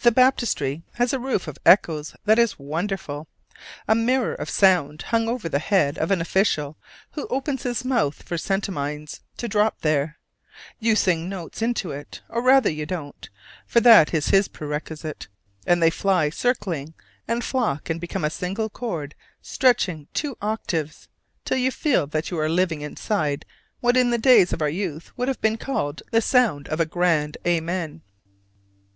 The 0.00 0.10
Baptistry 0.10 0.82
has 0.94 1.12
a 1.12 1.20
roof 1.20 1.46
of 1.46 1.58
echoes 1.64 2.16
that 2.24 2.40
is 2.40 2.58
wonderful, 2.58 3.28
a 3.86 3.94
mirror 3.94 4.34
of 4.34 4.50
sound 4.50 5.02
hung 5.02 5.28
over 5.28 5.48
the 5.48 5.60
head 5.60 5.96
of 5.96 6.10
an 6.10 6.20
official 6.20 6.76
who 7.12 7.28
opens 7.28 7.62
his 7.62 7.84
mouth 7.84 8.24
for 8.24 8.36
centimes 8.36 9.20
to 9.36 9.46
drop 9.46 9.82
there. 9.82 10.18
You 10.80 10.96
sing 10.96 11.28
notes 11.28 11.58
up 11.58 11.66
into 11.68 11.92
it 11.92 12.20
(or 12.28 12.42
rather 12.42 12.68
you 12.68 12.84
don't, 12.84 13.30
for 13.64 13.78
that 13.78 14.12
is 14.12 14.30
his 14.30 14.48
perquisite), 14.48 15.28
and 15.64 15.80
they 15.80 15.88
fly 15.88 16.30
circling, 16.30 16.94
and 17.28 17.44
flock, 17.44 17.88
and 17.88 18.00
become 18.00 18.24
a 18.24 18.30
single 18.30 18.68
chord 18.68 19.14
stretching 19.40 20.08
two 20.12 20.36
octaves: 20.42 21.06
till 21.44 21.58
you 21.58 21.70
feel 21.70 22.08
that 22.08 22.28
you 22.28 22.40
are 22.40 22.48
living 22.50 22.80
inside 22.80 23.46
what 23.78 23.96
in 23.96 24.10
the 24.10 24.18
days 24.18 24.52
of 24.52 24.60
our 24.60 24.68
youth 24.68 25.16
would 25.16 25.28
have 25.28 25.40
been 25.40 25.58
called 25.58 26.02
"the 26.10 26.20
sound 26.20 26.66
of 26.66 26.80
a 26.80 26.84
grand 26.86 27.36
Amen." 27.46 28.02